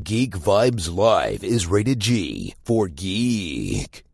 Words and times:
Geek 0.00 0.34
Vibes 0.34 0.90
Live 0.90 1.44
is 1.44 1.66
rated 1.66 2.00
G 2.00 2.54
for 2.64 2.88
geek. 2.88 4.06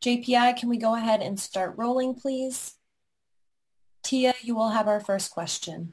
JPI, 0.00 0.56
can 0.56 0.70
we 0.70 0.78
go 0.78 0.94
ahead 0.94 1.20
and 1.20 1.38
start 1.38 1.74
rolling, 1.76 2.14
please? 2.14 2.76
Tia, 4.02 4.32
you 4.40 4.54
will 4.54 4.70
have 4.70 4.88
our 4.88 5.00
first 5.00 5.32
question. 5.32 5.92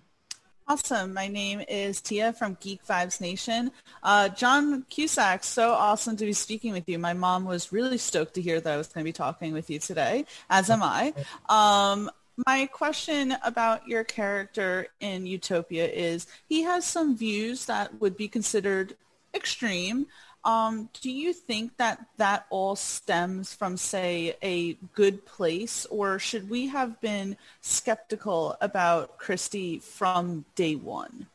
Awesome. 0.67 1.13
My 1.13 1.27
name 1.27 1.61
is 1.69 2.01
Tia 2.01 2.33
from 2.33 2.57
Geek 2.59 2.83
Vibes 2.87 3.21
Nation. 3.21 3.71
Uh, 4.01 4.29
John 4.29 4.81
Cusack, 4.89 5.43
so 5.43 5.73
awesome 5.73 6.17
to 6.17 6.25
be 6.25 6.33
speaking 6.33 6.73
with 6.73 6.89
you. 6.89 6.97
My 6.97 7.13
mom 7.13 7.45
was 7.45 7.71
really 7.71 7.99
stoked 7.99 8.33
to 8.33 8.41
hear 8.41 8.59
that 8.59 8.73
I 8.73 8.75
was 8.75 8.87
going 8.87 9.03
to 9.03 9.07
be 9.07 9.13
talking 9.13 9.53
with 9.53 9.69
you 9.69 9.77
today, 9.77 10.25
as 10.49 10.71
am 10.71 10.81
I. 10.81 11.13
Um, 11.49 12.09
my 12.47 12.65
question 12.65 13.35
about 13.43 13.87
your 13.87 14.03
character 14.03 14.87
in 15.01 15.27
Utopia 15.27 15.87
is 15.87 16.25
he 16.49 16.63
has 16.63 16.83
some 16.83 17.15
views 17.15 17.67
that 17.67 18.01
would 18.01 18.17
be 18.17 18.27
considered 18.27 18.95
extreme. 19.35 20.07
Um, 20.45 20.89
do 21.01 21.09
you 21.09 21.33
think 21.33 21.75
that 21.77 22.05
that 22.17 22.45
all 22.51 22.75
stems 22.75 23.53
from, 23.53 23.77
say, 23.77 24.37
a 24.43 24.73
good 24.93 25.25
place, 25.25 25.87
or 25.87 26.19
should 26.19 26.49
we 26.49 26.67
have 26.67 27.01
been 27.01 27.35
skeptical 27.61 28.55
about 28.61 29.17
Christie 29.17 29.79
from 29.79 30.45
day 30.53 30.75
one? 30.75 31.25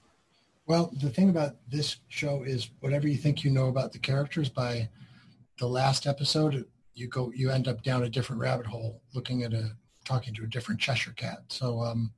Well, 0.66 0.92
the 1.00 1.10
thing 1.10 1.28
about 1.28 1.56
this 1.68 1.96
show 2.06 2.44
is 2.44 2.70
whatever 2.78 3.08
you 3.08 3.16
think 3.16 3.42
you 3.42 3.50
know 3.50 3.66
about 3.66 3.92
the 3.92 3.98
characters 3.98 4.48
by 4.48 4.88
the 5.58 5.66
last 5.66 6.06
episode, 6.06 6.64
you 6.94 7.08
go, 7.08 7.32
you 7.34 7.50
end 7.50 7.66
up 7.66 7.82
down 7.82 8.04
a 8.04 8.08
different 8.08 8.40
rabbit 8.40 8.66
hole, 8.66 9.02
looking 9.12 9.42
at 9.42 9.52
a, 9.52 9.72
talking 10.04 10.32
to 10.34 10.44
a 10.44 10.46
different 10.46 10.80
Cheshire 10.80 11.14
cat. 11.16 11.42
So, 11.48 11.80
um, 11.80 12.12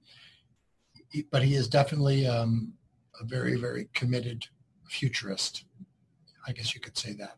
but 1.31 1.43
he 1.43 1.55
is 1.55 1.69
definitely 1.69 2.27
um, 2.27 2.75
a 3.19 3.25
very, 3.25 3.57
very 3.57 3.89
committed 3.95 4.45
futurist 4.87 5.65
I 6.47 6.53
guess 6.53 6.75
you 6.75 6.81
could 6.81 6.97
say 6.97 7.13
that. 7.15 7.37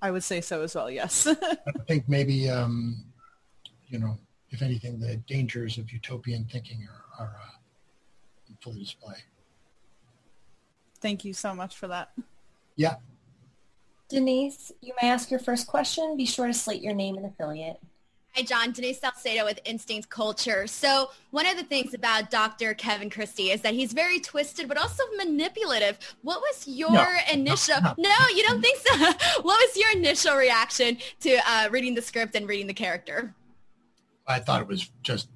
I 0.00 0.10
would 0.10 0.22
say 0.22 0.40
so 0.40 0.62
as 0.62 0.74
well. 0.74 0.90
Yes. 0.90 1.26
I 1.42 1.56
think 1.86 2.08
maybe, 2.08 2.48
um, 2.48 3.04
you 3.88 3.98
know, 3.98 4.16
if 4.50 4.62
anything, 4.62 5.00
the 5.00 5.16
dangers 5.16 5.76
of 5.78 5.92
utopian 5.92 6.44
thinking 6.44 6.86
are, 7.18 7.24
are 7.26 7.36
uh, 7.36 7.56
in 8.48 8.56
full 8.62 8.74
display. 8.74 9.16
Thank 11.00 11.24
you 11.24 11.32
so 11.32 11.54
much 11.54 11.76
for 11.76 11.88
that. 11.88 12.12
Yeah. 12.76 12.96
Denise, 14.08 14.72
you 14.80 14.94
may 15.02 15.10
ask 15.10 15.30
your 15.30 15.40
first 15.40 15.66
question. 15.66 16.16
Be 16.16 16.24
sure 16.24 16.46
to 16.46 16.54
slate 16.54 16.80
your 16.80 16.94
name 16.94 17.16
and 17.16 17.26
affiliate. 17.26 17.78
Hi, 18.38 18.44
John. 18.44 18.70
Denise 18.70 19.00
Salcedo 19.00 19.44
with 19.44 19.58
Instinct 19.64 20.10
Culture. 20.10 20.68
So 20.68 21.10
one 21.32 21.44
of 21.44 21.56
the 21.56 21.64
things 21.64 21.92
about 21.92 22.30
Dr. 22.30 22.72
Kevin 22.72 23.10
Christie 23.10 23.50
is 23.50 23.62
that 23.62 23.74
he's 23.74 23.92
very 23.92 24.20
twisted, 24.20 24.68
but 24.68 24.78
also 24.78 25.02
manipulative. 25.16 25.98
What 26.22 26.40
was 26.40 26.68
your 26.68 26.92
no, 26.92 27.04
initial? 27.32 27.80
No, 27.82 27.94
no, 27.98 28.28
you 28.32 28.44
don't 28.44 28.62
think 28.62 28.78
so. 28.78 28.96
what 29.42 29.42
was 29.44 29.76
your 29.76 29.90
initial 29.90 30.36
reaction 30.36 30.98
to 31.22 31.38
uh, 31.48 31.68
reading 31.72 31.96
the 31.96 32.00
script 32.00 32.36
and 32.36 32.48
reading 32.48 32.68
the 32.68 32.74
character? 32.74 33.34
I 34.24 34.38
thought 34.38 34.62
it 34.62 34.68
was 34.68 34.88
just 35.02 35.30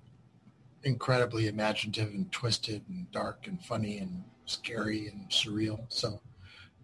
incredibly 0.84 1.48
imaginative 1.48 2.14
and 2.14 2.30
twisted 2.30 2.84
and 2.89 3.11
dark 3.11 3.48
and 3.48 3.61
funny 3.64 3.98
and 3.98 4.23
scary 4.47 5.08
and 5.08 5.28
surreal. 5.28 5.86
So 5.89 6.20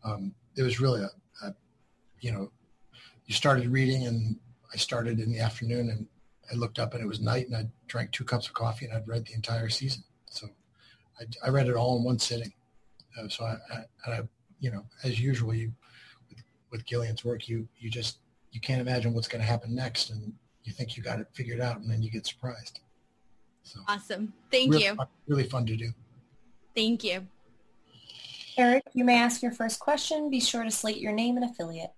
um, 0.03 0.35
it 0.57 0.65
was 0.65 0.81
really 0.81 1.03
a, 1.03 1.47
a, 1.47 1.55
you 2.19 2.33
know, 2.33 2.51
you 3.27 3.35
started 3.35 3.69
reading 3.69 4.09
and 4.09 4.35
I 4.73 4.77
started 4.77 5.21
in 5.21 5.31
the 5.31 5.41
afternoon 5.41 5.91
and 5.91 6.07
I 6.51 6.57
looked 6.57 6.79
up 6.79 6.95
and 6.95 7.03
it 7.03 7.07
was 7.07 7.21
night 7.21 7.47
and 7.47 7.57
I 7.57 7.67
drank 7.87 8.13
two 8.13 8.25
cups 8.25 8.47
of 8.47 8.55
coffee 8.55 8.87
and 8.87 8.95
I'd 8.95 9.09
read 9.09 9.27
the 9.27 9.35
entire 9.35 9.69
season. 9.69 10.03
So 10.31 10.49
I, 11.21 11.25
I 11.47 11.51
read 11.51 11.69
it 11.69 11.75
all 11.75 11.97
in 11.99 12.05
one 12.05 12.19
sitting. 12.19 12.53
Uh, 13.19 13.29
so 13.29 13.45
I, 13.45 13.57
I, 13.73 14.11
I, 14.11 14.21
you 14.61 14.71
know, 14.71 14.85
as 15.05 15.21
usual, 15.21 15.55
you 15.55 15.73
with, 16.29 16.39
with 16.71 16.87
Gillian's 16.87 17.25
work, 17.25 17.49
you 17.49 17.69
you 17.79 17.91
just 17.91 18.19
you 18.53 18.61
can't 18.61 18.81
imagine 18.81 19.15
what's 19.15 19.29
going 19.29 19.41
to 19.41 19.47
happen 19.47 19.75
next, 19.75 20.11
and 20.11 20.33
you 20.65 20.73
think 20.73 20.97
you 20.97 21.03
got 21.03 21.21
it 21.21 21.27
figured 21.33 21.61
out, 21.61 21.79
and 21.79 21.91
then 21.91 22.03
you 22.03 22.11
get 22.11 22.27
surprised. 22.27 22.81
So 23.63 23.81
awesome! 23.89 24.33
Thank 24.51 24.73
really 24.73 24.85
you. 24.85 24.95
Fun, 24.95 25.07
really 25.27 25.45
fun 25.45 25.67
to 25.67 25.77
do. 25.77 25.91
Thank 26.75 27.05
you. 27.05 27.27
Eric, 28.57 28.85
you 28.93 29.05
may 29.05 29.17
ask 29.17 29.43
your 29.43 29.53
first 29.53 29.79
question. 29.79 30.31
Be 30.31 30.41
sure 30.41 30.65
to 30.65 30.71
slate 30.71 30.99
your 30.99 31.13
name 31.13 31.37
and 31.37 31.49
affiliate. 31.49 31.93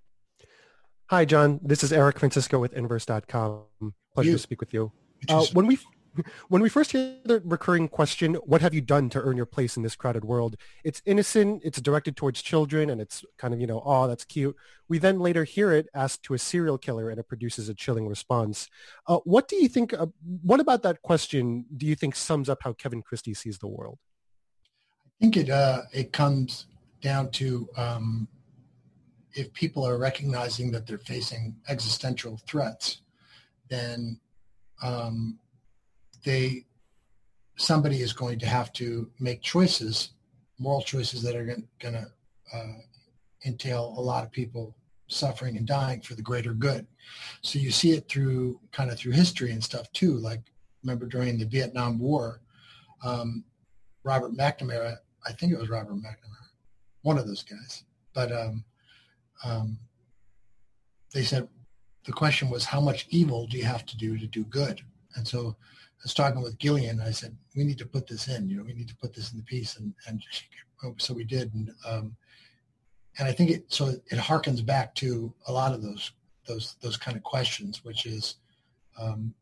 Hi, 1.10 1.25
John. 1.25 1.59
This 1.60 1.82
is 1.82 1.93
Eric 1.93 2.21
Francisco 2.21 2.60
with 2.60 2.72
Inverse.com. 2.72 3.65
Pleasure 4.15 4.31
you. 4.31 4.37
to 4.37 4.38
speak 4.38 4.60
with 4.60 4.72
you. 4.72 4.93
Uh, 5.28 5.44
when 5.54 5.66
we 5.66 5.76
when 6.47 6.62
we 6.62 6.69
first 6.69 6.93
hear 6.93 7.16
the 7.25 7.43
recurring 7.44 7.88
question, 7.88 8.34
what 8.37 8.60
have 8.60 8.72
you 8.72 8.81
done 8.81 9.10
to 9.10 9.21
earn 9.21 9.37
your 9.37 9.44
place 9.44 9.76
in 9.76 9.82
this 9.82 9.97
crowded 9.97 10.25
world? 10.25 10.54
It's 10.84 11.03
innocent, 11.04 11.62
it's 11.65 11.81
directed 11.81 12.15
towards 12.15 12.43
children, 12.43 12.91
and 12.91 13.00
it's 13.00 13.25
kind 13.38 13.53
of, 13.53 13.60
you 13.60 13.66
know, 13.66 13.82
oh, 13.84 14.06
that's 14.06 14.25
cute. 14.25 14.54
We 14.88 14.98
then 14.98 15.19
later 15.19 15.43
hear 15.43 15.72
it 15.72 15.88
asked 15.94 16.22
to 16.25 16.34
a 16.34 16.38
serial 16.38 16.78
killer, 16.78 17.10
and 17.10 17.19
it 17.19 17.27
produces 17.27 17.69
a 17.69 17.75
chilling 17.75 18.06
response. 18.06 18.69
Uh, 19.09 19.19
what 19.25 19.48
do 19.48 19.56
you 19.56 19.66
think, 19.66 19.92
uh, 19.92 20.06
what 20.42 20.60
about 20.60 20.84
that 20.84 21.03
question 21.03 21.65
do 21.77 21.87
you 21.87 21.97
think 21.97 22.15
sums 22.15 22.48
up 22.48 22.59
how 22.62 22.72
Kevin 22.72 23.03
Christie 23.03 23.34
sees 23.34 23.59
the 23.59 23.66
world? 23.66 23.98
I 24.65 25.10
think 25.19 25.37
it, 25.37 25.50
uh, 25.50 25.82
it 25.92 26.12
comes 26.12 26.66
down 27.00 27.32
to 27.32 27.69
um, 27.77 28.28
if 29.34 29.52
people 29.52 29.86
are 29.86 29.98
recognizing 29.98 30.70
that 30.72 30.86
they're 30.86 30.98
facing 30.98 31.56
existential 31.68 32.41
threats, 32.46 33.02
then 33.68 34.18
um, 34.82 35.38
they 36.24 36.64
somebody 37.56 38.00
is 38.00 38.12
going 38.12 38.38
to 38.38 38.46
have 38.46 38.72
to 38.72 39.10
make 39.20 39.42
choices, 39.42 40.10
moral 40.58 40.80
choices 40.80 41.22
that 41.22 41.36
are 41.36 41.44
going 41.44 41.94
to 41.94 42.06
uh, 42.54 42.78
entail 43.44 43.94
a 43.98 44.00
lot 44.00 44.24
of 44.24 44.32
people 44.32 44.74
suffering 45.08 45.56
and 45.56 45.66
dying 45.66 46.00
for 46.00 46.14
the 46.14 46.22
greater 46.22 46.54
good. 46.54 46.86
So 47.42 47.58
you 47.58 47.70
see 47.70 47.92
it 47.92 48.08
through 48.08 48.58
kind 48.72 48.91
of 48.91 48.98
through 48.98 49.12
history 49.12 49.50
and 49.52 49.62
stuff 49.62 49.91
too. 49.92 50.14
Like 50.14 50.41
remember 50.82 51.06
during 51.06 51.38
the 51.38 51.44
Vietnam 51.44 51.98
War, 51.98 52.41
um, 53.04 53.44
Robert 54.04 54.32
McNamara, 54.32 54.97
I 55.26 55.32
think 55.32 55.52
it 55.52 55.58
was 55.58 55.68
Robert 55.68 55.97
McNamara, 55.97 56.48
one 57.02 57.18
of 57.18 57.26
those 57.26 57.42
guys, 57.42 57.84
but 58.14 58.32
um, 58.32 58.64
um, 59.45 59.78
they 61.12 61.23
said 61.23 61.49
the 62.05 62.12
question 62.12 62.51
was 62.51 62.65
how 62.65 62.81
much 62.81 63.06
evil 63.11 63.47
do 63.47 63.56
you 63.56 63.65
have 63.65 63.84
to 63.87 63.97
do 63.97 64.19
to 64.19 64.27
do 64.27 64.45
good? 64.45 64.81
And 65.17 65.27
so 65.27 65.56
I 65.59 66.03
was 66.05 66.15
talking 66.15 66.43
with 66.43 66.59
Gillian. 66.59 67.01
I 67.01 67.11
said 67.11 67.37
we 67.56 67.65
need 67.65 67.78
to 67.78 67.87
put 67.87 68.06
this 68.06 68.28
in. 68.28 68.49
You 68.49 68.59
know, 68.59 68.65
we 68.65 68.73
need 68.73 68.89
to 68.89 68.97
put 68.97 69.15
this 69.15 69.33
in 69.33 69.39
the 69.39 69.45
piece, 69.45 69.77
and 69.77 69.93
and 70.06 70.23
so 70.99 71.15
we 71.15 71.25
did. 71.25 71.53
And 71.55 71.71
um, 71.87 72.17
and 73.19 73.28
I 73.28 73.33
think 73.33 73.51
it 73.51 73.65
so 73.69 73.89
it 73.89 74.19
harkens 74.19 74.65
back 74.65 74.95
to 74.97 75.33
a 75.47 75.53
lot 75.53 75.75
of 75.75 75.83
those 75.83 76.12
those 76.47 76.77
those 76.81 76.97
kind 76.97 77.17
of 77.17 77.22
questions, 77.22 77.84
which 77.84 78.07
is 78.07 78.37
um, 78.99 79.34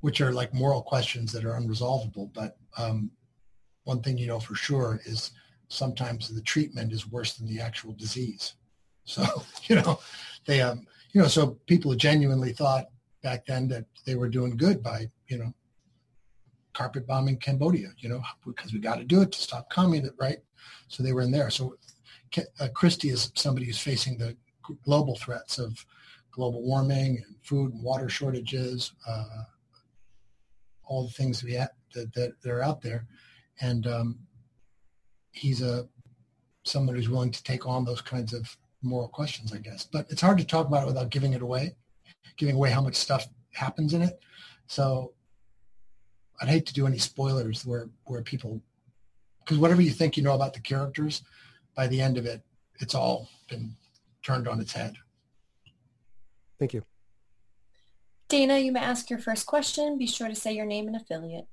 which 0.00 0.20
are 0.20 0.32
like 0.32 0.54
moral 0.54 0.82
questions 0.82 1.32
that 1.32 1.44
are 1.44 1.60
unresolvable. 1.60 2.32
But 2.32 2.56
um, 2.76 3.10
one 3.84 4.02
thing 4.02 4.18
you 4.18 4.26
know 4.26 4.40
for 4.40 4.54
sure 4.54 5.00
is 5.04 5.32
sometimes 5.68 6.28
the 6.28 6.42
treatment 6.42 6.92
is 6.92 7.10
worse 7.10 7.34
than 7.34 7.46
the 7.46 7.60
actual 7.60 7.92
disease. 7.92 8.54
So, 9.08 9.24
you 9.64 9.76
know, 9.76 9.98
they, 10.46 10.60
um, 10.60 10.86
you 11.12 11.22
know, 11.22 11.28
so 11.28 11.58
people 11.66 11.94
genuinely 11.94 12.52
thought 12.52 12.86
back 13.22 13.46
then 13.46 13.66
that 13.68 13.86
they 14.06 14.14
were 14.14 14.28
doing 14.28 14.56
good 14.56 14.82
by, 14.82 15.10
you 15.26 15.38
know, 15.38 15.52
carpet 16.74 17.06
bombing 17.06 17.38
Cambodia, 17.38 17.88
you 17.98 18.08
know, 18.08 18.22
because 18.46 18.72
we 18.72 18.78
got 18.78 18.98
to 18.98 19.04
do 19.04 19.22
it 19.22 19.32
to 19.32 19.40
stop 19.40 19.68
communism, 19.70 20.14
right? 20.20 20.38
So 20.88 21.02
they 21.02 21.12
were 21.12 21.22
in 21.22 21.32
there. 21.32 21.50
So 21.50 21.76
uh, 22.60 22.68
Christie 22.74 23.08
is 23.08 23.32
somebody 23.34 23.66
who's 23.66 23.80
facing 23.80 24.18
the 24.18 24.36
global 24.84 25.16
threats 25.16 25.58
of 25.58 25.84
global 26.30 26.62
warming 26.62 27.22
and 27.26 27.36
food 27.42 27.72
and 27.72 27.82
water 27.82 28.08
shortages, 28.08 28.92
uh, 29.08 29.44
all 30.84 31.06
the 31.06 31.12
things 31.12 31.42
we 31.42 31.54
have, 31.54 31.70
that, 31.94 32.12
that, 32.14 32.40
that 32.42 32.50
are 32.50 32.62
out 32.62 32.82
there. 32.82 33.06
And 33.60 33.86
um, 33.86 34.18
he's 35.32 35.62
a 35.62 35.88
someone 36.64 36.94
who's 36.94 37.08
willing 37.08 37.30
to 37.30 37.42
take 37.42 37.66
on 37.66 37.84
those 37.84 38.02
kinds 38.02 38.34
of 38.34 38.56
moral 38.82 39.08
questions, 39.08 39.52
I 39.52 39.58
guess. 39.58 39.88
But 39.90 40.06
it's 40.10 40.20
hard 40.20 40.38
to 40.38 40.44
talk 40.44 40.66
about 40.66 40.84
it 40.84 40.86
without 40.86 41.10
giving 41.10 41.32
it 41.32 41.42
away, 41.42 41.76
giving 42.36 42.54
away 42.54 42.70
how 42.70 42.80
much 42.80 42.94
stuff 42.94 43.28
happens 43.52 43.94
in 43.94 44.02
it. 44.02 44.20
So 44.66 45.12
I'd 46.40 46.48
hate 46.48 46.66
to 46.66 46.74
do 46.74 46.86
any 46.86 46.98
spoilers 46.98 47.66
where 47.66 47.88
where 48.04 48.22
people, 48.22 48.62
because 49.40 49.58
whatever 49.58 49.82
you 49.82 49.90
think 49.90 50.16
you 50.16 50.22
know 50.22 50.34
about 50.34 50.54
the 50.54 50.60
characters, 50.60 51.22
by 51.74 51.86
the 51.86 52.00
end 52.00 52.18
of 52.18 52.26
it, 52.26 52.42
it's 52.80 52.94
all 52.94 53.28
been 53.48 53.74
turned 54.22 54.46
on 54.46 54.60
its 54.60 54.72
head. 54.72 54.94
Thank 56.58 56.74
you. 56.74 56.84
Dana, 58.28 58.58
you 58.58 58.72
may 58.72 58.80
ask 58.80 59.08
your 59.08 59.18
first 59.18 59.46
question. 59.46 59.96
Be 59.96 60.06
sure 60.06 60.28
to 60.28 60.34
say 60.34 60.52
your 60.52 60.66
name 60.66 60.86
and 60.86 60.96
affiliate. 60.96 61.46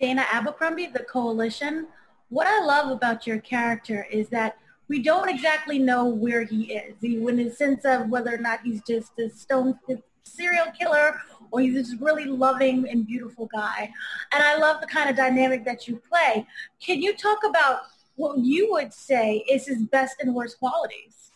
Dana 0.00 0.24
Abercrombie, 0.32 0.86
The 0.86 1.00
Coalition. 1.00 1.88
What 2.28 2.46
I 2.46 2.64
love 2.64 2.90
about 2.90 3.26
your 3.26 3.38
character 3.38 4.06
is 4.10 4.28
that 4.28 4.56
we 4.88 5.02
don't 5.02 5.28
exactly 5.28 5.78
know 5.78 6.04
where 6.04 6.44
he 6.44 6.72
is. 6.72 6.94
He, 7.00 7.16
in 7.16 7.36
the 7.36 7.50
sense 7.50 7.84
of 7.84 8.08
whether 8.08 8.34
or 8.34 8.38
not 8.38 8.60
he's 8.64 8.82
just 8.86 9.12
a 9.18 9.30
stone 9.30 9.78
serial 10.24 10.66
killer 10.78 11.20
or 11.50 11.60
he's 11.60 11.74
this 11.74 11.94
really 12.00 12.24
loving 12.24 12.88
and 12.88 13.06
beautiful 13.06 13.48
guy. 13.54 13.90
And 14.32 14.42
I 14.42 14.56
love 14.56 14.80
the 14.80 14.86
kind 14.86 15.08
of 15.08 15.16
dynamic 15.16 15.64
that 15.64 15.86
you 15.86 16.00
play. 16.10 16.46
Can 16.80 17.00
you 17.00 17.16
talk 17.16 17.44
about 17.44 17.80
what 18.16 18.38
you 18.38 18.72
would 18.72 18.92
say 18.92 19.44
is 19.50 19.66
his 19.66 19.82
best 19.84 20.16
and 20.20 20.34
worst 20.34 20.58
qualities? 20.58 21.30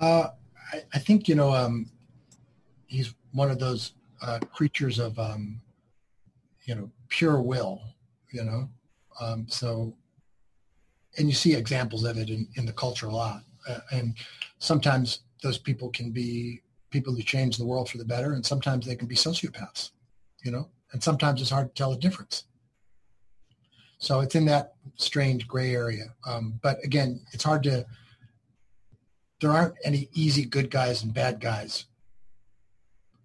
Uh, 0.00 0.28
I, 0.72 0.82
I, 0.94 0.98
think, 0.98 1.28
you 1.28 1.34
know, 1.34 1.54
um, 1.54 1.90
he's 2.86 3.14
one 3.32 3.50
of 3.50 3.58
those 3.58 3.92
uh, 4.22 4.38
creatures 4.52 4.98
of, 4.98 5.18
um, 5.18 5.60
you 6.64 6.74
know, 6.74 6.90
pure 7.08 7.40
will, 7.40 7.80
you 8.32 8.44
know. 8.44 8.68
Um, 9.20 9.46
so, 9.48 9.94
and 11.18 11.28
you 11.28 11.34
see 11.34 11.54
examples 11.54 12.04
of 12.04 12.18
it 12.18 12.30
in, 12.30 12.48
in 12.56 12.66
the 12.66 12.72
culture 12.72 13.06
a 13.06 13.14
lot. 13.14 13.42
Uh, 13.68 13.78
and 13.90 14.16
sometimes 14.58 15.20
those 15.42 15.58
people 15.58 15.88
can 15.90 16.10
be 16.10 16.62
people 16.90 17.14
who 17.14 17.22
change 17.22 17.56
the 17.56 17.66
world 17.66 17.88
for 17.88 17.98
the 17.98 18.04
better, 18.04 18.32
and 18.32 18.44
sometimes 18.44 18.86
they 18.86 18.96
can 18.96 19.08
be 19.08 19.14
sociopaths, 19.14 19.90
you 20.44 20.50
know, 20.50 20.68
and 20.92 21.02
sometimes 21.02 21.40
it's 21.40 21.50
hard 21.50 21.68
to 21.68 21.74
tell 21.74 21.90
the 21.90 21.98
difference. 21.98 22.44
So 23.98 24.20
it's 24.20 24.34
in 24.34 24.44
that 24.46 24.74
strange 24.96 25.48
gray 25.48 25.74
area. 25.74 26.14
Um, 26.26 26.58
but 26.62 26.78
again, 26.84 27.24
it's 27.32 27.44
hard 27.44 27.62
to, 27.64 27.86
there 29.40 29.50
aren't 29.50 29.74
any 29.84 30.08
easy 30.14 30.44
good 30.44 30.70
guys 30.70 31.02
and 31.02 31.12
bad 31.14 31.40
guys. 31.40 31.86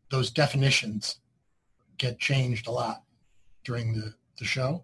Those 0.10 0.32
definitions 0.32 1.18
get 1.98 2.20
changed 2.20 2.68
a 2.68 2.72
lot 2.72 3.04
during 3.64 3.94
the, 3.94 4.14
the 4.40 4.46
show, 4.46 4.84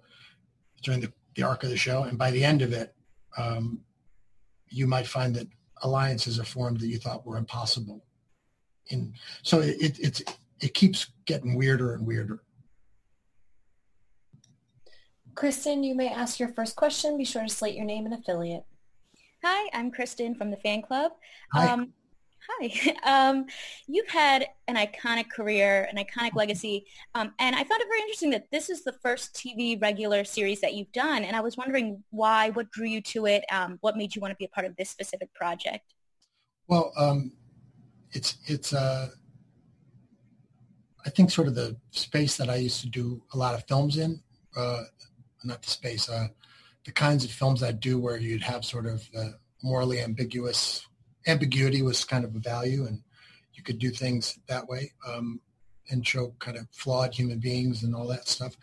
during 0.83 1.01
the, 1.01 1.11
the 1.35 1.43
arc 1.43 1.63
of 1.63 1.69
the 1.69 1.77
show. 1.77 2.03
And 2.03 2.17
by 2.17 2.31
the 2.31 2.43
end 2.43 2.61
of 2.61 2.73
it, 2.73 2.93
um, 3.37 3.81
you 4.69 4.87
might 4.87 5.07
find 5.07 5.35
that 5.35 5.47
alliances 5.83 6.39
are 6.39 6.45
formed 6.45 6.79
that 6.79 6.87
you 6.87 6.97
thought 6.97 7.25
were 7.25 7.37
impossible 7.37 8.03
in 8.89 9.13
so 9.43 9.59
it, 9.59 9.99
it's 9.99 10.23
it 10.59 10.73
keeps 10.73 11.07
getting 11.25 11.55
weirder 11.55 11.93
and 11.93 12.05
weirder. 12.05 12.41
Kristen, 15.35 15.83
you 15.83 15.93
may 15.93 16.07
ask 16.07 16.39
your 16.39 16.49
first 16.49 16.75
question. 16.75 17.15
Be 17.15 17.25
sure 17.25 17.43
to 17.43 17.49
slate 17.49 17.75
your 17.75 17.85
name 17.85 18.05
and 18.05 18.13
affiliate. 18.15 18.65
Hi, 19.43 19.69
I'm 19.71 19.91
Kristen 19.91 20.33
from 20.33 20.49
the 20.49 20.57
fan 20.57 20.81
club. 20.81 21.11
Hi. 21.53 21.67
Um, 21.67 21.93
hi. 22.49 22.93
Um, 23.03 23.45
you've 23.87 24.09
had 24.09 24.47
an 24.67 24.75
iconic 24.75 25.29
career, 25.29 25.87
an 25.89 25.97
iconic 25.97 26.35
legacy, 26.35 26.85
um, 27.15 27.33
and 27.39 27.55
I 27.55 27.63
found 27.63 27.81
it 27.81 27.87
very 27.87 28.01
interesting 28.01 28.31
that 28.31 28.51
this 28.51 28.69
is 28.69 28.83
the 28.83 28.91
first 28.91 29.33
TV 29.33 29.81
regular 29.81 30.25
series 30.25 30.59
that 30.61 30.73
you've 30.73 30.91
done. 30.91 31.23
And 31.23 31.35
I 31.35 31.41
was 31.41 31.55
wondering 31.55 32.03
why, 32.09 32.49
what 32.49 32.69
drew 32.71 32.87
you 32.87 33.01
to 33.01 33.27
it, 33.27 33.45
um, 33.49 33.77
what 33.81 33.95
made 33.95 34.13
you 34.13 34.21
want 34.21 34.33
to 34.33 34.35
be 34.35 34.45
a 34.45 34.49
part 34.49 34.65
of 34.65 34.75
this 34.75 34.89
specific 34.89 35.33
project? 35.33 35.93
Well, 36.67 36.91
um, 36.97 37.31
it's 38.11 38.37
it's 38.45 38.73
uh, 38.73 39.09
I 41.05 41.09
think 41.09 41.31
sort 41.31 41.47
of 41.47 41.55
the 41.55 41.77
space 41.91 42.35
that 42.37 42.49
I 42.49 42.55
used 42.55 42.81
to 42.81 42.89
do 42.89 43.21
a 43.33 43.37
lot 43.37 43.55
of 43.55 43.63
films 43.67 43.97
in, 43.97 44.19
uh, 44.55 44.83
not 45.45 45.61
the 45.61 45.69
space, 45.69 46.09
uh, 46.09 46.27
the 46.85 46.91
kinds 46.91 47.23
of 47.23 47.31
films 47.31 47.63
I 47.63 47.71
do 47.71 47.99
where 47.99 48.17
you'd 48.17 48.43
have 48.43 48.65
sort 48.65 48.85
of 48.85 49.07
morally 49.63 50.01
ambiguous 50.01 50.85
ambiguity 51.27 51.81
was 51.81 52.03
kind 52.03 52.25
of 52.25 52.35
a 52.35 52.39
value, 52.39 52.85
and 52.85 53.01
you 53.53 53.63
could 53.63 53.79
do 53.79 53.89
things 53.89 54.39
that 54.47 54.67
way 54.67 54.91
um, 55.07 55.39
and 55.89 56.05
show 56.05 56.33
kind 56.39 56.57
of 56.57 56.67
flawed 56.71 57.13
human 57.13 57.39
beings 57.39 57.83
and 57.83 57.95
all 57.95 58.07
that 58.07 58.27
stuff. 58.27 58.55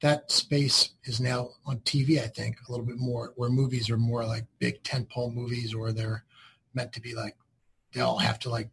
That 0.00 0.30
space 0.30 0.90
is 1.04 1.20
now 1.20 1.50
on 1.64 1.78
TV, 1.80 2.20
I 2.20 2.26
think, 2.26 2.56
a 2.66 2.70
little 2.70 2.86
bit 2.86 2.98
more, 2.98 3.32
where 3.36 3.50
movies 3.50 3.88
are 3.88 3.96
more 3.96 4.24
like 4.24 4.44
big 4.58 4.82
tentpole 4.82 5.34
movies, 5.34 5.74
or 5.74 5.92
they're 5.92 6.24
meant 6.74 6.92
to 6.94 7.00
be 7.00 7.14
like 7.14 7.36
they 7.92 8.00
all 8.00 8.18
have 8.18 8.38
to 8.40 8.50
like 8.50 8.70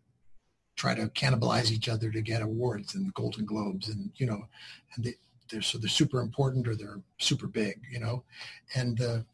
try 0.75 0.95
to 0.95 1.07
cannibalize 1.09 1.71
each 1.71 1.89
other 1.89 2.09
to 2.09 2.21
get 2.21 2.41
awards 2.41 2.95
and 2.95 3.07
the 3.07 3.11
Golden 3.11 3.45
Globes 3.45 3.89
and 3.89 4.11
you 4.15 4.25
know, 4.25 4.47
and 4.95 5.05
they, 5.05 5.15
they're 5.49 5.61
so 5.61 5.77
they're 5.77 5.89
super 5.89 6.21
important 6.21 6.67
or 6.67 6.75
they're 6.75 7.01
super 7.17 7.47
big, 7.47 7.81
you 7.91 7.99
know, 7.99 8.23
and 8.75 8.97
the 8.97 9.25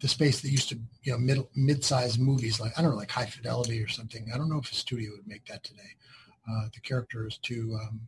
the 0.00 0.08
space 0.08 0.40
that 0.42 0.50
used 0.50 0.68
to 0.68 0.78
you 1.02 1.12
know 1.12 1.18
mid 1.18 1.38
mid-sized 1.54 2.20
movies 2.20 2.60
like 2.60 2.72
I 2.78 2.82
don't 2.82 2.90
know 2.92 2.96
like 2.96 3.10
High 3.10 3.26
Fidelity 3.26 3.82
or 3.82 3.88
something. 3.88 4.30
I 4.32 4.36
don't 4.36 4.48
know 4.48 4.58
if 4.58 4.70
a 4.70 4.74
studio 4.74 5.12
would 5.12 5.26
make 5.26 5.46
that 5.46 5.64
today. 5.64 5.96
Uh, 6.48 6.66
the 6.72 6.80
character 6.80 7.26
is 7.26 7.38
too 7.38 7.78
um, 7.82 8.00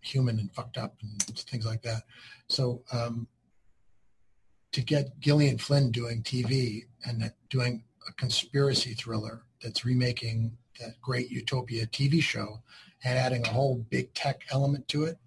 human 0.00 0.38
and 0.38 0.52
fucked 0.52 0.78
up 0.78 0.94
and 1.02 1.22
things 1.22 1.66
like 1.66 1.82
that. 1.82 2.02
So 2.48 2.82
um, 2.92 3.26
to 4.72 4.80
get 4.80 5.18
Gillian 5.20 5.58
Flynn 5.58 5.90
doing 5.90 6.22
TV 6.22 6.86
and 7.04 7.32
doing 7.48 7.84
a 8.08 8.12
conspiracy 8.12 8.94
thriller 8.94 9.42
that's 9.62 9.84
remaking 9.84 10.56
that 10.78 11.00
great 11.02 11.30
Utopia 11.30 11.86
TV 11.86 12.22
show 12.22 12.62
and 13.04 13.18
adding 13.18 13.44
a 13.46 13.50
whole 13.50 13.84
big 13.90 14.12
tech 14.14 14.42
element 14.50 14.86
to 14.88 15.04
it, 15.04 15.18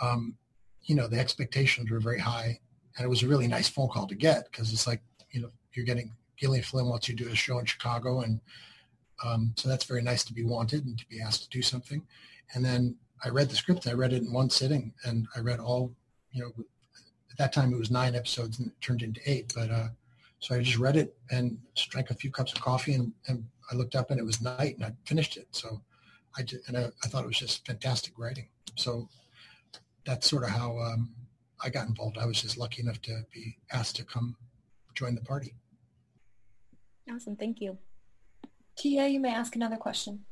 um, 0.00 0.36
you 0.84 0.94
know, 0.94 1.06
the 1.06 1.18
expectations 1.18 1.90
were 1.90 2.00
very 2.00 2.18
high. 2.18 2.58
And 2.96 3.04
it 3.04 3.08
was 3.08 3.22
a 3.22 3.28
really 3.28 3.46
nice 3.46 3.68
phone 3.68 3.88
call 3.88 4.06
to 4.06 4.14
get 4.14 4.50
because 4.50 4.72
it's 4.72 4.86
like, 4.86 5.02
you 5.32 5.42
know, 5.42 5.50
you're 5.72 5.86
getting 5.86 6.12
Gillian 6.40 6.64
Flynn 6.64 6.88
wants 6.88 7.08
you 7.08 7.16
to 7.16 7.24
do 7.24 7.30
a 7.30 7.34
show 7.34 7.58
in 7.58 7.66
Chicago. 7.66 8.20
And 8.20 8.40
um, 9.24 9.52
so 9.56 9.68
that's 9.68 9.84
very 9.84 10.02
nice 10.02 10.24
to 10.24 10.32
be 10.32 10.42
wanted 10.42 10.86
and 10.86 10.98
to 10.98 11.06
be 11.08 11.20
asked 11.20 11.42
to 11.42 11.48
do 11.50 11.62
something. 11.62 12.02
And 12.54 12.64
then 12.64 12.96
I 13.22 13.28
read 13.28 13.50
the 13.50 13.56
script. 13.56 13.86
I 13.86 13.92
read 13.92 14.12
it 14.12 14.22
in 14.22 14.32
one 14.32 14.48
sitting 14.48 14.94
and 15.04 15.26
I 15.36 15.40
read 15.40 15.60
all, 15.60 15.94
you 16.32 16.42
know, 16.42 16.52
at 17.30 17.36
that 17.38 17.52
time 17.52 17.72
it 17.72 17.78
was 17.78 17.90
nine 17.90 18.14
episodes 18.14 18.58
and 18.58 18.68
it 18.68 18.80
turned 18.80 19.02
into 19.02 19.20
eight. 19.26 19.52
But 19.54 19.70
uh, 19.70 19.88
so 20.38 20.54
I 20.54 20.62
just 20.62 20.78
read 20.78 20.96
it 20.96 21.14
and 21.30 21.58
drank 21.76 22.10
a 22.10 22.14
few 22.14 22.30
cups 22.30 22.52
of 22.52 22.62
coffee 22.62 22.94
and, 22.94 23.12
and 23.28 23.44
I 23.70 23.76
looked 23.76 23.94
up 23.94 24.10
and 24.10 24.18
it 24.18 24.24
was 24.24 24.40
night 24.40 24.76
and 24.76 24.84
I 24.86 24.92
finished 25.04 25.36
it. 25.36 25.48
So 25.50 25.82
I 26.38 26.42
did, 26.42 26.60
and 26.66 26.76
I, 26.76 26.86
I 27.04 27.08
thought 27.08 27.24
it 27.24 27.28
was 27.28 27.38
just 27.38 27.66
fantastic 27.66 28.18
writing. 28.18 28.48
So 28.76 29.08
that's 30.06 30.30
sort 30.30 30.44
of 30.44 30.50
how 30.50 30.78
um, 30.78 31.10
I 31.62 31.68
got 31.68 31.86
involved. 31.86 32.16
I 32.16 32.24
was 32.24 32.40
just 32.40 32.56
lucky 32.56 32.82
enough 32.82 33.02
to 33.02 33.22
be 33.32 33.58
asked 33.70 33.96
to 33.96 34.04
come 34.04 34.36
join 35.00 35.14
the 35.14 35.22
party. 35.22 35.54
Awesome. 37.10 37.34
Thank 37.34 37.60
you. 37.60 37.78
Tia, 38.76 39.08
you 39.08 39.18
may 39.18 39.34
ask 39.34 39.56
another 39.56 39.76
question. 39.76 40.24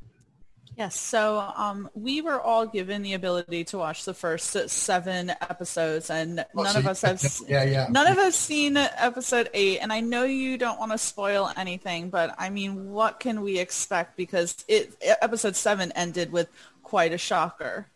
Yes, 0.76 1.00
so 1.00 1.41
um, 1.56 1.91
we 1.94 2.20
were 2.20 2.41
all 2.41 2.65
given 2.65 3.03
the 3.03 3.15
ability 3.15 3.65
to 3.65 3.79
watch 3.79 4.05
the 4.05 4.15
first 4.15 4.50
seven 4.70 5.31
episodes, 5.31 6.09
and 6.09 6.44
oh, 6.55 6.62
none 6.62 6.75
so 6.75 6.79
of 6.79 6.87
us 6.87 7.03
have 7.09 7.20
yeah, 7.49 7.65
yeah. 7.65 7.87
none 7.91 8.06
of 8.06 8.17
us 8.19 8.37
seen 8.37 8.76
episode 8.76 9.50
eight. 9.55 9.81
And 9.81 9.93
I 9.93 10.00
know 10.00 10.23
you 10.23 10.56
don't 10.56 10.79
want 10.79 10.93
to 10.93 10.99
spoil 10.99 11.50
anything, 11.56 12.11
but 12.11 12.32
I 12.38 12.50
mean, 12.50 12.91
what 12.91 13.19
can 13.19 13.41
we 13.41 13.59
expect? 13.59 14.17
Because 14.17 14.64
it 14.69 14.95
episode 15.21 15.57
seven 15.57 15.90
ended 15.92 16.31
with 16.31 16.49
quite 16.85 17.12
a 17.12 17.19
shocker. 17.19 17.88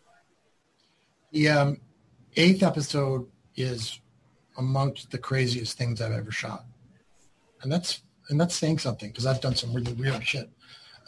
The 1.31 1.49
um, 1.51 1.81
eighth 2.37 2.65
episode 2.65 3.29
is 3.55 4.01
amongst 4.59 5.11
the 5.11 5.19
craziest 5.19 5.79
things 5.79 6.01
I've 6.01 6.13
ever 6.13 6.31
shot, 6.31 6.65
and 7.63 7.73
that's 7.73 8.03
and 8.29 8.41
that's 8.41 8.55
saying 8.55 8.79
something 8.79 9.11
because 9.11 9.27
I've 9.27 9.41
done 9.41 9.55
some 9.55 9.73
really 9.73 9.93
weird 9.93 10.25
shit. 10.27 10.49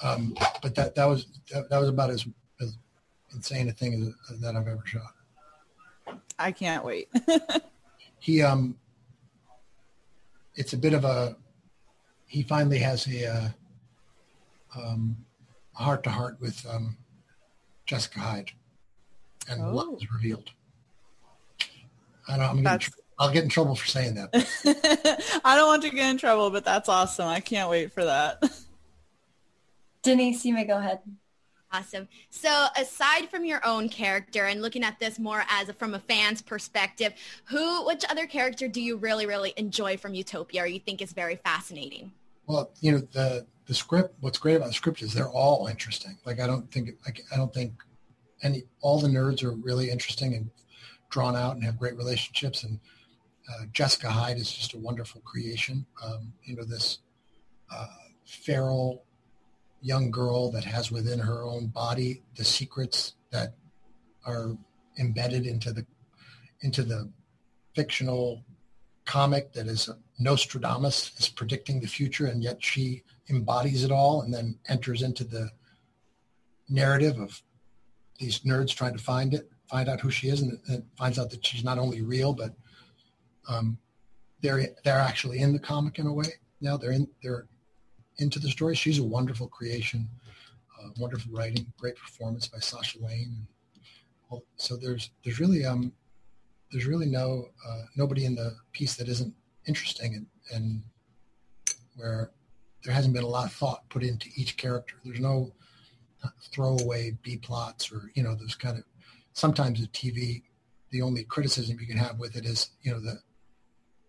Um, 0.03 0.37
but 0.63 0.75
that 0.75 0.95
that 0.95 1.07
was 1.07 1.27
that, 1.53 1.69
that, 1.71 1.79
was 1.79 1.89
about 1.89 2.11
as, 2.11 2.27
as 2.61 2.77
insane 3.35 3.69
a 3.69 3.73
thing 3.73 3.95
as, 3.95 4.35
as 4.35 4.41
that 4.41 4.57
I've 4.57 4.69
ever 4.69 4.83
shot. 4.85 6.21
I 6.39 6.53
can't 6.53 6.85
wait. 6.85 7.09
he 8.19 8.43
um, 8.43 8.77
it's 10.57 10.73
a 10.73 10.79
bit 10.79 10.93
of 10.93 11.05
a. 11.05 11.37
He 12.27 12.43
finally 12.43 12.79
has 12.79 13.07
a 13.07 13.27
uh, 13.27 13.49
um, 14.77 15.17
heart 15.73 16.03
to 16.05 16.11
heart 16.11 16.37
with 16.41 16.65
um, 16.69 16.97
Jessica 17.87 18.21
Hyde, 18.21 18.51
and 19.49 19.63
oh. 19.63 19.75
love 19.75 19.95
is 19.97 20.13
revealed. 20.13 20.51
I 22.29 22.37
don't. 22.37 22.49
I'm 22.49 22.63
getting, 22.63 22.93
I'll 23.19 23.33
get 23.33 23.45
in 23.45 23.49
trouble 23.49 23.77
for 23.77 23.87
saying 23.87 24.15
that. 24.17 25.41
I 25.45 25.57
don't 25.57 25.69
want 25.69 25.83
to 25.83 25.91
get 25.91 26.11
in 26.11 26.19
trouble, 26.19 26.51
but 26.51 26.65
that's 26.65 26.89
awesome. 26.89 27.29
I 27.29 27.41
can't 27.41 27.71
wait 27.71 27.93
for 27.93 28.05
that. 28.05 28.43
Denise, 30.03 30.45
you 30.45 30.53
may 30.53 30.65
go 30.65 30.79
ahead. 30.79 31.01
Awesome. 31.73 32.07
So 32.31 32.67
aside 32.77 33.29
from 33.31 33.45
your 33.45 33.65
own 33.67 33.89
character 33.89 34.45
and 34.45 34.63
looking 34.63 34.85
at 34.85 35.01
this 35.01 35.19
more 35.19 35.45
as 35.49 35.69
a, 35.69 35.73
from 35.73 35.95
a 35.95 35.99
fan's 35.99 36.41
perspective, 36.41 37.15
who, 37.47 37.85
which 37.87 38.05
other 38.09 38.27
character 38.27 38.69
do 38.69 38.81
you 38.81 38.97
really, 38.97 39.27
really 39.27 39.53
enjoy 39.57 39.97
from 39.97 40.15
Utopia 40.15 40.63
or 40.63 40.67
you 40.67 40.79
think 40.79 41.03
is 41.03 41.13
very 41.13 41.35
fascinating? 41.35 42.13
Well, 42.47 42.71
you 42.81 42.93
know, 42.93 42.99
the, 43.13 43.47
the 43.67 43.75
script, 43.75 44.15
what's 44.21 44.39
great 44.39 44.55
about 44.55 44.69
the 44.69 44.75
script 44.75 45.03
is 45.03 45.13
they're 45.13 45.29
all 45.29 45.67
interesting. 45.67 46.17
Like, 46.25 46.39
I 46.39 46.47
don't 46.47 46.71
think, 46.71 46.91
like, 47.07 47.23
I 47.33 47.37
don't 47.37 47.53
think 47.53 47.73
any, 48.43 48.65
all 48.81 49.01
the 49.01 49.09
nerds 49.09 49.43
are 49.43 49.53
really 49.53 49.91
interesting 49.91 50.35
and 50.35 50.51
drawn 51.11 51.35
out 51.35 51.57
and 51.57 51.65
have 51.65 51.79
great 51.79 51.97
relationships. 51.97 52.63
And 52.63 52.79
uh, 53.49 53.67
Jessica 53.73 54.11
Hyde 54.11 54.39
is 54.39 54.51
just 54.51 54.75
a 54.75 54.79
wonderful 54.79 55.21
creation. 55.23 55.87
Um, 56.03 56.33
you 56.45 56.57
know, 56.57 56.65
this 56.65 56.99
uh, 57.73 57.87
feral, 58.25 59.05
young 59.81 60.11
girl 60.11 60.51
that 60.51 60.65
has 60.65 60.91
within 60.91 61.19
her 61.19 61.45
own 61.45 61.67
body 61.67 62.23
the 62.37 62.45
secrets 62.45 63.15
that 63.31 63.55
are 64.25 64.57
embedded 64.99 65.47
into 65.47 65.73
the 65.73 65.85
into 66.63 66.83
the 66.83 67.11
fictional 67.75 68.43
comic 69.05 69.53
that 69.53 69.67
is 69.67 69.91
Nostradamus 70.19 71.13
is 71.19 71.29
predicting 71.29 71.81
the 71.81 71.87
future, 71.87 72.27
and 72.27 72.43
yet 72.43 72.63
she 72.65 73.03
embodies 73.29 73.85
it 73.85 73.91
all 73.91 74.23
and 74.23 74.33
then 74.33 74.59
enters 74.69 75.03
into 75.03 75.25
the 75.25 75.51
narrative 76.69 77.19
of 77.19 77.43
these 78.19 78.41
nerds 78.41 78.75
trying 78.75 78.97
to 78.97 79.03
find 79.03 79.35
it, 79.35 79.51
find 79.69 79.89
out 79.89 80.01
who 80.01 80.11
she 80.11 80.29
is, 80.29 80.41
and, 80.41 80.59
and 80.69 80.85
finds 80.97 81.19
out 81.19 81.31
that 81.31 81.45
she's 81.45 81.65
not 81.65 81.79
only 81.79 82.01
real, 82.01 82.33
but 82.33 82.55
um, 83.49 83.79
they're 84.41 84.69
they're 84.85 84.99
actually 84.99 85.39
in 85.41 85.53
the 85.53 85.59
comic 85.59 85.99
in 85.99 86.07
a 86.07 86.13
way. 86.13 86.27
Now 86.61 86.77
they're 86.77 86.93
in 86.93 87.09
they're 87.23 87.47
into 88.19 88.39
the 88.39 88.49
story. 88.49 88.75
She's 88.75 88.99
a 88.99 89.05
wonderful 89.05 89.49
creation, 89.49 90.09
uh, 90.79 90.89
wonderful 90.99 91.33
writing, 91.33 91.73
great 91.79 91.97
performance 91.97 92.47
by 92.49 92.59
Sasha 92.59 92.99
Lane. 93.01 93.47
So 94.57 94.77
there's 94.77 95.11
there's 95.23 95.41
really 95.41 95.65
um 95.65 95.93
there's 96.73 96.87
really 96.87 97.07
no 97.07 97.47
uh, 97.67 97.83
nobody 97.97 98.25
in 98.25 98.35
the 98.35 98.57
piece 98.73 98.97
that 98.97 99.09
isn't 99.09 99.33
interesting 99.67 100.15
and, 100.15 100.27
and 100.53 100.83
where 101.97 102.31
there 102.83 102.93
hasn't 102.93 103.15
been 103.15 103.23
a 103.23 103.29
lot 103.29 103.47
of 103.47 103.53
thought 103.53 103.89
put 103.89 104.03
into 104.03 104.29
each 104.37 104.57
character. 104.57 104.97
There's 105.05 105.21
no 105.21 105.53
throwaway 106.53 107.17
B 107.23 107.37
plots 107.37 107.93
or 107.93 108.11
you 108.15 108.23
know 108.23 108.35
those 108.35 108.55
kind 108.55 108.79
of 108.79 108.85
sometimes 109.33 109.81
the 109.81 109.89
TV 109.89 110.43
the 110.91 111.03
only 111.03 111.25
criticism 111.25 111.79
you 111.81 111.87
can 111.87 111.97
have 111.97 112.19
with 112.19 112.37
it 112.37 112.45
is 112.45 112.71
you 112.83 112.93
know 112.93 113.01
the, 113.01 113.19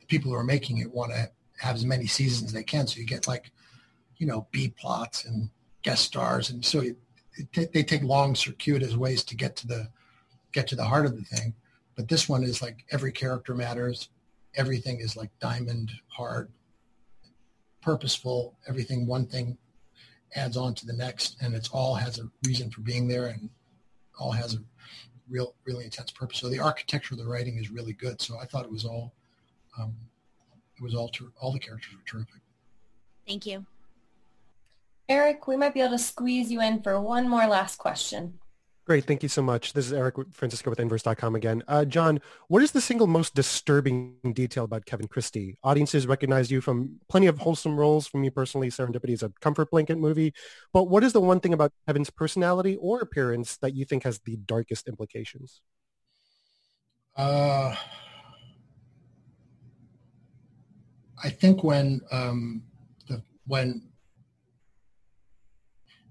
the 0.05 0.17
people 0.17 0.31
who 0.31 0.37
are 0.37 0.43
making 0.43 0.77
it 0.77 0.91
want 0.91 1.11
to 1.11 1.29
have 1.59 1.75
as 1.75 1.85
many 1.85 2.05
seasons 2.05 2.49
as 2.49 2.53
they 2.53 2.63
can 2.63 2.87
so 2.87 2.99
you 2.99 3.05
get 3.05 3.27
like 3.27 3.51
you 4.17 4.27
know 4.27 4.47
B 4.51 4.69
plots 4.69 5.25
and 5.25 5.49
guest 5.83 6.03
stars 6.03 6.49
and 6.49 6.63
so 6.63 6.81
it, 6.81 6.97
it, 7.53 7.73
they 7.73 7.83
take 7.83 8.03
long 8.03 8.35
circuitous 8.35 8.95
ways 8.95 9.23
to 9.23 9.35
get 9.35 9.55
to 9.57 9.67
the 9.67 9.89
get 10.51 10.67
to 10.67 10.75
the 10.75 10.85
heart 10.85 11.05
of 11.05 11.15
the 11.15 11.23
thing 11.23 11.53
but 11.95 12.07
this 12.07 12.27
one 12.27 12.43
is 12.43 12.61
like 12.61 12.85
every 12.91 13.11
character 13.11 13.53
matters 13.53 14.09
everything 14.55 14.99
is 14.99 15.15
like 15.15 15.29
diamond 15.39 15.91
hard 16.07 16.49
purposeful 17.81 18.57
everything 18.67 19.05
one 19.05 19.25
thing 19.25 19.57
adds 20.35 20.57
on 20.57 20.73
to 20.75 20.85
the 20.85 20.93
next, 20.93 21.37
and 21.41 21.53
it's 21.53 21.69
all 21.69 21.95
has 21.95 22.19
a 22.19 22.29
reason 22.45 22.69
for 22.69 22.81
being 22.81 23.07
there, 23.07 23.27
and 23.27 23.49
all 24.19 24.31
has 24.31 24.55
a 24.55 24.59
real, 25.29 25.55
really 25.65 25.85
intense 25.85 26.11
purpose. 26.11 26.39
So 26.39 26.49
the 26.49 26.59
architecture 26.59 27.13
of 27.13 27.19
the 27.19 27.27
writing 27.27 27.57
is 27.57 27.71
really 27.71 27.93
good. 27.93 28.21
So 28.21 28.37
I 28.39 28.45
thought 28.45 28.65
it 28.65 28.71
was 28.71 28.85
all, 28.85 29.13
um, 29.79 29.95
it 30.77 30.83
was 30.83 30.95
all, 30.95 31.09
ter- 31.09 31.31
all 31.39 31.51
the 31.51 31.59
characters 31.59 31.93
were 31.93 32.03
terrific. 32.05 32.41
Thank 33.27 33.45
you. 33.45 33.65
Eric, 35.07 35.47
we 35.47 35.55
might 35.55 35.73
be 35.73 35.81
able 35.81 35.91
to 35.91 35.99
squeeze 35.99 36.51
you 36.51 36.61
in 36.61 36.81
for 36.81 36.99
one 36.99 37.29
more 37.29 37.45
last 37.47 37.77
question. 37.77 38.39
Great. 38.85 39.05
Thank 39.05 39.23
you 39.23 39.29
so 39.29 39.41
much. 39.41 39.73
This 39.73 39.87
is 39.87 39.93
Eric 39.93 40.13
Francisco 40.31 40.69
with 40.69 40.79
Inverse.com 40.79 41.33
again. 41.33 41.63
Uh, 41.67 41.85
John, 41.85 42.21
what 42.49 42.61
is 42.61 42.71
the 42.71 42.81
single 42.81 43.07
most 43.07 43.33
disturbing 43.33 44.15
detail 44.33 44.63
about 44.63 44.85
Kevin 44.85 45.07
Christie? 45.07 45.57
Audiences 45.63 46.05
recognize 46.05 46.51
you 46.51 46.61
from 46.61 46.99
plenty 47.09 47.25
of 47.25 47.39
wholesome 47.39 47.77
roles. 47.77 48.05
For 48.05 48.19
me 48.19 48.29
personally, 48.29 48.69
Serendipity 48.69 49.09
is 49.09 49.23
a 49.23 49.31
comfort 49.41 49.71
blanket 49.71 49.97
movie. 49.97 50.35
But 50.71 50.83
what 50.83 51.03
is 51.03 51.13
the 51.13 51.21
one 51.21 51.39
thing 51.39 51.51
about 51.51 51.71
Kevin's 51.87 52.11
personality 52.11 52.77
or 52.79 52.99
appearance 52.99 53.57
that 53.57 53.73
you 53.73 53.85
think 53.85 54.03
has 54.03 54.19
the 54.19 54.35
darkest 54.35 54.87
implications? 54.87 55.61
Uh, 57.15 57.75
I 61.25 61.29
think 61.29 61.63
when 61.63 62.01
um, 62.11 62.61
the 63.07 63.23
when 63.47 63.81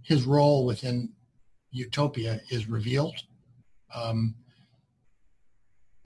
his 0.02 0.24
role 0.24 0.66
within 0.66 1.10
utopia 1.70 2.40
is 2.50 2.68
revealed. 2.68 3.14
Um, 3.94 4.34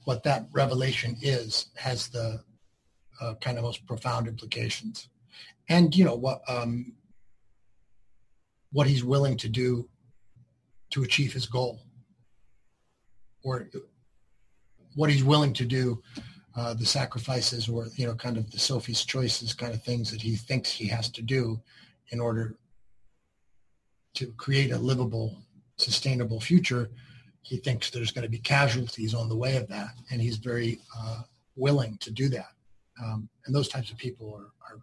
what 0.05 0.25
that 0.25 0.49
revelation 0.53 1.17
is 1.23 1.71
has 1.77 2.09
the 2.09 2.43
uh, 3.19 3.35
kind 3.41 3.57
of 3.57 3.65
most 3.65 3.87
profound 3.87 4.29
implications, 4.29 5.09
and 5.71 5.97
you 5.97 6.05
know 6.05 6.15
what 6.15 6.43
um, 6.47 6.93
what 8.73 8.87
he's 8.87 9.05
willing 9.05 9.39
to 9.39 9.49
do 9.49 9.89
to 10.91 11.03
achieve 11.03 11.33
his 11.33 11.47
goal, 11.47 11.81
or 13.43 13.71
what 14.97 15.09
he's 15.09 15.25
willing 15.25 15.55
to 15.55 15.65
do, 15.65 16.03
uh, 16.59 16.75
the 16.75 16.85
sacrifices, 16.85 17.69
or 17.69 17.87
you 17.95 18.07
know, 18.07 18.15
kind 18.15 18.37
of 18.37 18.51
the 18.51 18.59
Sophie's 18.59 19.05
choices, 19.05 19.55
kind 19.55 19.73
of 19.73 19.83
things 19.83 20.11
that 20.11 20.21
he 20.21 20.35
thinks 20.35 20.71
he 20.71 20.89
has 20.89 21.09
to 21.11 21.23
do 21.23 21.61
in 22.11 22.21
order 22.21 22.57
to 24.15 24.27
create 24.33 24.73
a 24.73 24.79
livable 24.79 25.39
sustainable 25.77 26.41
future, 26.41 26.91
he 27.43 27.57
thinks 27.57 27.91
there's 27.91 28.11
going 28.11 28.25
to 28.25 28.31
be 28.31 28.39
casualties 28.39 29.15
on 29.15 29.29
the 29.29 29.37
way 29.37 29.57
of 29.57 29.69
that, 29.69 29.91
and 30.11 30.21
he's 30.21 30.37
very 30.37 30.81
uh, 30.99 31.23
willing 31.57 31.97
to 31.99 32.11
do 32.11 32.29
that. 32.29 32.51
Um, 33.03 33.29
and 33.47 33.55
those 33.55 33.69
types 33.69 33.91
of 33.91 33.97
people 33.97 34.35
are, 34.35 34.51
are, 34.69 34.81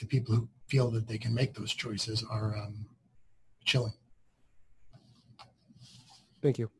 the 0.00 0.06
people 0.06 0.34
who 0.34 0.48
feel 0.66 0.90
that 0.90 1.06
they 1.06 1.18
can 1.18 1.34
make 1.34 1.54
those 1.54 1.72
choices 1.72 2.24
are 2.28 2.56
um, 2.56 2.86
chilling. 3.64 3.92
Thank 6.40 6.58
you. 6.58 6.70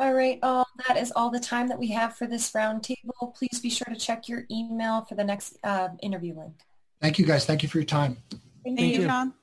All 0.00 0.14
right, 0.14 0.38
all 0.44 0.64
that 0.86 0.96
is 0.96 1.12
all 1.16 1.28
the 1.28 1.40
time 1.40 1.66
that 1.68 1.78
we 1.78 1.88
have 1.88 2.16
for 2.16 2.28
this 2.28 2.52
roundtable. 2.52 3.34
Please 3.34 3.58
be 3.60 3.68
sure 3.68 3.92
to 3.92 3.98
check 3.98 4.28
your 4.28 4.44
email 4.48 5.04
for 5.04 5.16
the 5.16 5.24
next 5.24 5.58
uh, 5.64 5.88
interview 6.02 6.38
link. 6.38 6.54
Thank 7.00 7.18
you, 7.18 7.26
guys. 7.26 7.44
Thank 7.44 7.64
you 7.64 7.68
for 7.68 7.78
your 7.78 7.84
time. 7.84 8.16
Thank, 8.64 8.78
Thank 8.78 8.96
you, 8.96 9.06
John. 9.06 9.34